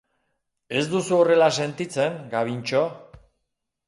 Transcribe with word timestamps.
Ez 0.77 0.81
duzu 0.93 1.15
horrela 1.19 1.49
sentitzen, 1.57 2.15
Gabintxo? 2.31 2.81